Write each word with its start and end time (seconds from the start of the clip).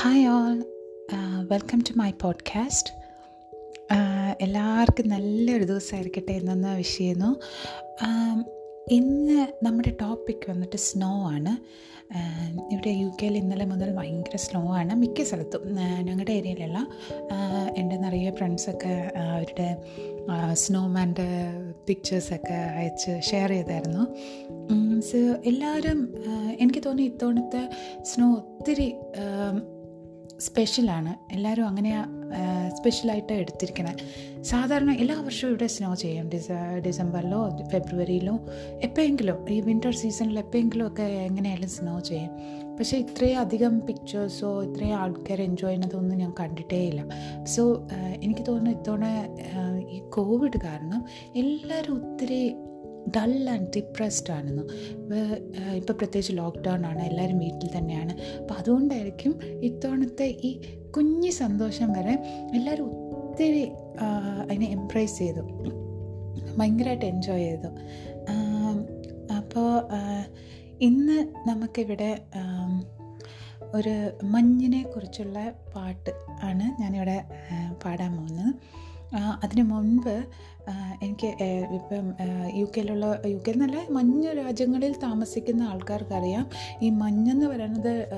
Hi 0.00 0.26
all 0.26 0.64
welcome 1.48 1.78
to 1.78 1.98
my 1.98 2.10
podcast 2.10 2.92
എല്ലാവർക്കും 4.40 5.08
നല്ലൊരു 5.08 5.64
ദിവസമായിരിക്കട്ടെ 5.64 6.32
എന്നെന്ന് 6.32 6.76
wish 6.76 6.98
ചെയ്യുന്നു. 6.98 7.40
ആം, 8.04 8.44
ഇന്ന് 8.90 9.64
നമ്മുടെ 9.64 9.96
ടോപ്പിക് 10.00 10.50
വന്നിട്ട് 10.50 10.76
സ്നോ 10.76 11.30
ആണ്. 11.30 11.52
ആം, 12.16 12.72
ഇവിടെ 12.72 12.90
യു 12.90 13.06
കെയിൽ 13.22 13.36
ഇന്നലെ 13.36 13.64
മുതൽ 13.64 13.96
ഭയങ്കര 13.96 14.36
സ്നോ 14.36 14.76
ആണ്. 14.76 14.94
മിക്ക 14.94 15.22
സ്ഥലത്തും 15.22 15.76
ആ, 15.80 16.00
ഞങ്ങളുടെ 16.00 16.32
ഏരിയയിലുള്ള 16.32 16.86
ആ, 17.32 17.68
എന്റെ 17.76 17.96
നിറയെ 17.96 18.30
ഫ്രണ്ട്സൊക്കെ 18.30 19.12
അവരുടെ 19.18 19.76
സ്നോമാന്റെ 20.52 21.28
പിക്ചേഴ്സൊക്കെ 21.86 22.54
അയച്ച് 22.54 23.20
ഷെയർ 23.30 23.48
ചെയ്തായിരുന്നു. 23.48 24.04
സോ 25.00 25.18
എല്ലാവരും 25.46 26.14
എനിക്ക് 26.60 26.82
തോന്നി 26.86 27.02
ഇത്തവണത്തെ 27.02 27.70
സ്നോ 28.02 28.34
ഒത്തിരി 28.34 28.94
സ്പെഷ്യലാണ് 30.40 31.34
എല്ലാവരും 31.34 31.68
അങ്ങനെ 31.68 31.92
സ്പെഷ്യലായിട്ട് 32.76 33.32
എടുത്തിരിക്കുന്നത് 33.32 34.00
സാധാരണ 34.42 34.90
എല്ലാ 34.90 35.20
വർഷവും 35.20 35.50
ഇവിടെ 35.50 35.66
സ്നോ 35.66 35.94
ചെയ്യും. 35.94 36.28
ഡിസ 36.28 36.48
ഡിസംബറിലോ 36.86 37.40
ഫെബ്രുവരിയിലോ 37.72 38.34
എപ്പോഴെങ്കിലും 38.82 39.50
ഈ 39.50 39.60
വിന്റർ 39.60 39.94
സീസണിൽ 39.94 40.38
എപ്പോഴെങ്കിലും 40.38 40.86
ഒക്കെ 40.86 41.02
എങ്ങനെയായാലും 41.02 41.68
സ്നോ 41.68 42.00
ചെയ്യും. 42.00 42.32
പക്ഷേ 42.76 42.96
ഇത്രയും 42.96 43.38
അധികം 43.38 43.80
പിക്ചേഴ്സോ 43.80 44.62
ഇത്രയും 44.62 44.96
ആൾക്കാർ 44.96 45.42
എൻജോയ് 45.42 45.68
ചെയ്യുന്നതൊന്നും 45.68 46.18
ഞാൻ 46.18 46.32
കണ്ടിട്ടേ 46.40 46.80
ഇല്ല. 46.88 47.04
സോ 47.44 47.62
എനിക്ക് 48.22 48.40
തോന്നുന്നു 48.48 48.70
ഇത്തവണ 48.70 49.06
ഈ 49.90 49.98
കോവിഡ് 50.08 50.60
കാരണം 50.64 51.04
എല്ലാവരും 51.36 51.94
ഒത്തിരി 51.94 52.54
ഡൾ 53.16 53.32
ആൻഡ് 53.48 53.68
ഡിപ്രസ്ഡ് 53.76 54.32
ആണെന്ന്. 54.32 54.64
ഇപ്പോൾ 55.74 55.92
പ്രത്യേകിച്ച് 55.92 56.32
ലോക്ക്ഡൗൺ 56.36 56.86
ആണ് 56.86 57.02
എല്ലാവരും 57.02 57.38
വീട്ടിൽ 57.38 57.68
തന്നെയാണ്. 57.78 58.12
അപ്പം 58.40 58.56
അതുകൊണ്ടായിരിക്കും 58.58 59.34
ഇത്തവണത്തെ 59.62 60.28
ഈ 60.48 60.50
കുഞ്ഞു 60.96 61.30
സന്തോഷം 61.30 61.92
വരെ 61.92 62.14
എല്ലാവരും 62.54 62.88
ഒത്തിരി 63.18 63.62
അതിനെ 64.48 64.66
എംപ്രൈസ് 64.66 65.18
ചെയ്തു. 65.18 65.42
ഭയങ്കരമായിട്ട് 66.58 67.06
എൻജോയ് 67.06 67.44
ചെയ്തു. 67.44 67.70
അപ്പോൾ 69.36 69.70
ഇന്ന് 70.80 71.18
നമുക്കിവിടെ 71.48 72.10
ഒരു 73.74 73.94
മഞ്ഞിനെ 74.24 74.82
കുറിച്ചുള്ള 74.82 75.38
പാട്ട് 75.74 76.12
ആണ് 76.42 76.66
ഞാനിവിടെ 76.82 77.16
പാടാൻ 77.84 78.12
പോകുന്നത്. 78.16 78.54
അതിനു 79.14 79.62
മുൻപ് 79.62 80.24
എനിക്ക് 81.02 81.26
ഇപ്പം 81.74 82.14
യു 82.54 82.64
കെയിലുള്ള 82.64 83.22
യു 83.26 83.36
കെ 83.36 83.50
എന്നല്ല 83.50 83.86
മഞ്ഞ 83.90 84.32
രാജ്യങ്ങളിൽ 84.32 84.98
താമസിക്കുന്ന 84.98 85.62
ആൾക്കാർക്കറിയാം. 85.62 86.50
ഈ 86.82 86.90
മഞ്ഞെന്ന് 86.90 87.46
പറയുന്നത് 87.46 88.08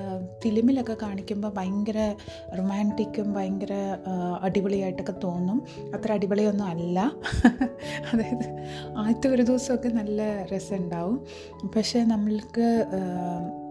ഫിലിമിലൊക്കെ 0.43 0.97
കാണിക്കുമ്പോൾ 1.03 1.49
ഭയങ്കര 1.49 2.15
റൊമാന്റിക്കും 2.59 3.33
ഭയങ്കര 3.33 3.99
അടിപൊളിയായിട്ടൊക്കെ 4.43 5.15
തോന്നും. 5.25 5.63
അത്ര 5.95 6.13
അടിപൊളിയൊന്നും 6.13 6.65
അല്ല. 6.65 7.13
അതായത് 8.13 8.67
ആദ്യത്തെ 8.97 9.29
ഒരു 9.29 9.43
ദിവസമൊക്കെ 9.43 9.89
നല്ല 9.89 10.47
രസമുണ്ടാവും. 10.55 11.27
പക്ഷേ 11.77 12.05
നമ്മൾക്ക് 12.05 12.83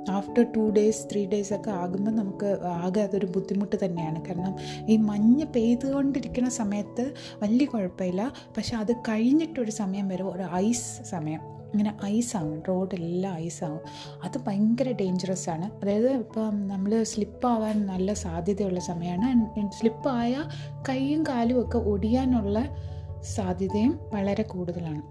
after 0.09 0.45
two 0.55 0.59
days 0.59 1.11
three 1.11 1.25
days 1.25 1.53
ഒക്കെ 1.53 1.71
ആകുമ്പോൾ 1.71 2.11
നമുക്ക് 2.11 2.59
ആകെ 2.65 3.01
അതൊരു 3.01 3.25
ബുദ്ധിമുട്ട് 3.25 3.85
തന്നെയാണ്. 3.85 4.25
കാരണം 4.25 4.55
ഈ 4.89 4.97
മഞ്ഞ് 4.97 5.45
പെയ്തുകൊണ്ടിരിക്കുന്ന 5.45 6.49
സമയത്ത് 6.49 7.13
വലിയ 7.43 7.65
കുഴപ്പമില്ല. 7.65 8.33
പക്ഷെ 8.57 8.77
അത് 8.77 8.91
കഴിഞ്ഞിട്ടൊരു 8.91 9.71
സമയം 9.71 10.07
വരും. 10.07 10.35
ഒരു 10.35 10.43
ഐസ് 10.55 11.03
സമയം. 11.03 11.41
ഇങ്ങനെ 11.41 11.97
ഐസാവും 12.05 12.63
റോഡെല്ലാം 12.67 13.33
ഐസാവും 13.35 13.79
അത് 14.23 14.37
ഭയങ്കര 14.47 14.91
ഡേഞ്ചറസ് 14.91 15.49
ആണ്. 15.49 15.71
അതായത് 15.81 16.11
ഇപ്പം 16.11 16.67
നമ്മൾ 16.67 17.03
സ്ലിപ്പാവാൻ 17.03 17.85
നല്ല 17.85 18.13
സാധ്യതയുള്ള 18.13 18.79
സമയമാണ്. 18.79 19.69
സ്ലിപ്പായ 19.79 20.43
കൈയും 20.89 21.23
കാലും 21.23 21.61
ഒക്കെ 21.61 21.77
ഒടിയാനുള്ള 21.77 22.75
സാധ്യതയും 23.21 23.99
വളരെ 24.13 24.43
കൂടുതലാണ്. 24.43 25.01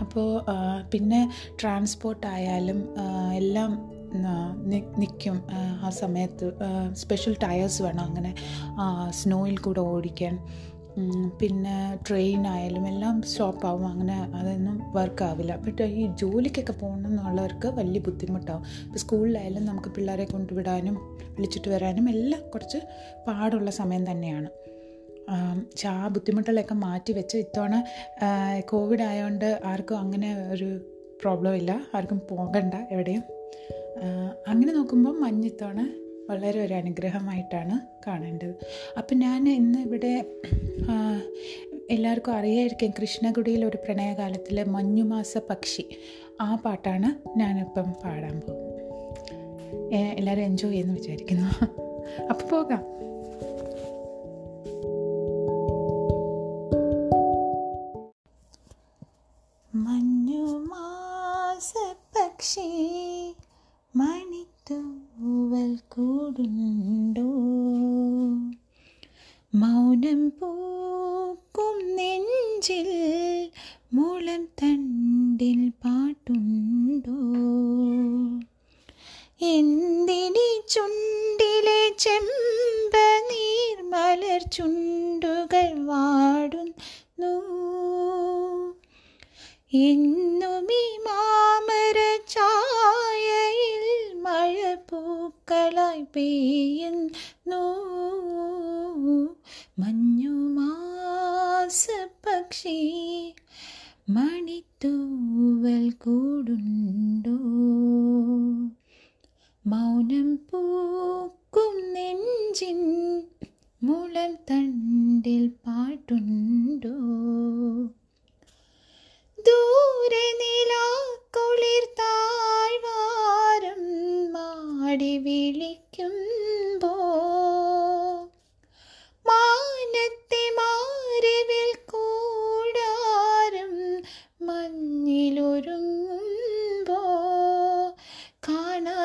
അപ്പോൾ 0.00 0.42
പിന്നെ 0.92 1.30
ട്രാൻസ്പോർട്ട് 1.62 2.26
ആയാലും 2.26 2.94
എല്ലാം 3.34 3.91
നിൽക്കും 4.98 5.46
ആ 5.84 5.90
സമയത്ത് 5.90 6.52
സ്പെഷ്യൽ 6.92 7.36
ടയേഴ്സ് 7.42 7.82
വേണം 7.82 8.00
അങ്ങനെ 8.00 8.34
സ്നോയിൽ 9.10 9.56
കൂടെ 9.56 9.80
ഓടിക്കാൻ. 9.80 10.38
പിന്നെ 11.40 11.98
ട്രെയിൻ 12.08 12.46
ആയാലും 12.46 12.88
എല്ലാം 12.88 13.22
സ്റ്റോപ്പ് 13.22 13.66
ആവും. 13.66 13.86
അങ്ങനെ 13.86 14.16
അതൊന്നും 14.34 14.92
വർക്ക് 14.92 15.24
ആവില്ല. 15.24 15.56
ബട്ട് 15.56 15.82
ഈ 15.82 16.06
ജോലിക്കൊക്കെ 16.06 16.72
പോകണം 16.72 17.06
എന്നുള്ളവർക്ക് 17.06 17.66
വലിയ 17.66 18.00
ബുദ്ധിമുട്ടാവും. 18.00 18.64
ഇപ്പോൾ 18.84 18.98
സ്കൂളിലായാലും 18.98 19.64
നമുക്ക് 19.64 19.88
പിള്ളേരെ 19.88 20.24
കൊണ്ടുവിടാനും 20.24 21.18
വിളിച്ചിട്ട് 21.22 21.68
വരാനും 21.68 22.08
എല്ലാം 22.08 22.50
കുറച്ച് 22.50 22.78
പാടുള്ള 23.26 23.70
സമയം 23.70 24.10
തന്നെയാണ്. 24.10 24.50
പക്ഷെ 25.58 25.88
ആ 25.88 26.08
ബുദ്ധിമുട്ടുകളൊക്കെ 26.08 26.74
മാറ്റി 26.74 27.12
വെച്ച് 27.12 27.36
ഇത്തവണ 27.38 27.84
കോവിഡ് 28.60 29.02
ആയതുകൊണ്ട് 29.02 29.60
ആർക്കും 29.64 29.98
അങ്ങനെ 29.98 30.48
ഒരു 30.52 30.80
പ്രോബ്ലം 31.20 31.54
ഇല്ല. 31.54 31.80
ആർക്കും 31.94 32.20
പോകണ്ട 32.30 32.74
എവിടെയും. 32.90 33.22
അങ്ങനെ 34.48 34.72
നോക്കുമ്പോൾ 34.72 35.18
മഞ്ഞ് 35.18 35.50
വളരെ 36.30 36.60
ഒരു 36.60 36.74
അനുഗ്രഹമായിട്ടാണ് 36.74 37.80
കാണേണ്ടത്. 38.06 38.54
അപ്പം 38.98 39.18
ഞാൻ 39.18 39.48
ഇന്ന് 39.48 39.78
ഇവിടെ 39.78 40.24
എല്ലാവർക്കും 41.90 42.32
അറിയായിരിക്കും 42.32 42.90
കൃഷ്ണകുടിയിൽ 43.02 43.64
ഒരു 43.64 43.76
പ്രണയകാലത്തിലെ 43.76 44.64
മഞ്ഞുമാസ 44.64 45.38
പക്ഷി. 45.50 45.88
ആ 46.40 46.54
പാട്ടാണ് 46.54 47.38
ഞാനിപ്പം 47.38 47.92
പാടാൻ 48.04 48.42
ഏ, 49.94 50.14
എല്ലാവരും 50.18 50.42
എൻജോയ് 50.42 50.72
ചെയ്യുന്നു 50.72 50.94
വിചാരിക്കുന്നു. 50.94 51.64
അപ്പോൾ 52.30 52.48
പോകാം. 52.48 52.84
കൂടുണ്ടോ 66.36 67.26
മൗനം 69.54 70.20
പൂക്കും 70.38 71.76
നെഞ്ചിൽ 71.96 72.88
മുളം 73.94 74.48
തണ്ടിൽ 74.62 75.60
പാട്ടുണ്ടോ? 75.82 77.16
എന്തിനി 79.52 80.48
ചുണ്ടിലെ 80.74 81.80
ചെമ്പ 82.04 82.94
നീർമലർ 83.30 84.42
ചുണ്ടുകൾ 84.56 85.68
വാടുന്നു? 85.90 87.34
എന്നും 89.72 90.68
പൂക്കളായി 95.52 96.02
പെയ്യുന്നു. 96.02 97.64
മഞ്ഞുമാസ 99.78 101.86
പക്ഷി 102.24 103.34
മണിത്തൂവൽ 104.08 105.90
കൂടുണ്ടോ? 105.90 107.36
മൗനം 109.66 110.38
പൂക്കും 110.50 111.92
നെഞ്ചിൻ 111.92 113.22
മുളം 113.82 114.36
തണ്ടിൽ 114.50 115.52
പാട്ടുണ്ടോ? 115.66 116.96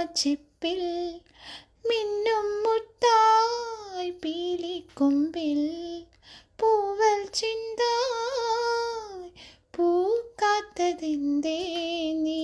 കാണാച്ചിപ്പിൽ 0.07 0.81
മിന്നും 1.87 2.45
മുത്തായി 2.63 4.11
പീലിക്കൊമ്പിൽ 4.23 5.59
പൂവൽ 6.59 7.19
ചിന്തായി 7.33 9.27
പൂക്കാത്തതിന്റെ 9.75 11.57
നീ 12.17 12.43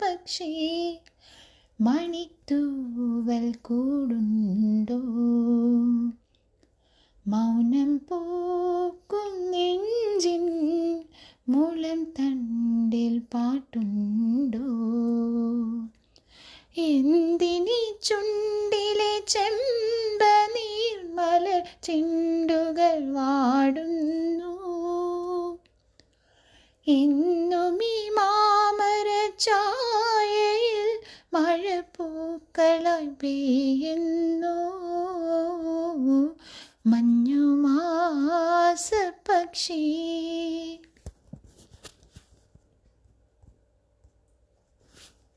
പക്ഷി 0.00 0.52
മണിത്തൂവൽ 1.78 3.46
കൂടുണ്ടോ? 3.62 5.00
മൗനം 7.26 7.92
പൂക്കും 8.08 9.32
നെഞ്ചിൻ 9.50 10.44
മുളം 11.48 12.04
തണ്ടിൽ 12.04 13.18
പാട്ടുണ്ടോ? 13.18 14.58
എന്തിനി 16.82 17.94
ചുണ്ടിലെ 18.02 19.22
ചെമ്പ 19.28 20.22
നീർമല 20.54 21.62
ചിണ്ടുകൾ 21.82 23.12
വാടുന്നു? 23.12 24.56
ഇന്നും 26.86 27.84
ഈ 27.84 28.08
മാമര 28.08 29.30
ചായയിൽ 29.38 30.98
മഴപ്പൂക്കളായി 31.34 33.06
പെയ്യുന്നു. 33.06 34.76
മഞ്ഞുമാസ 36.86 38.90
പക്ഷി 39.28 40.05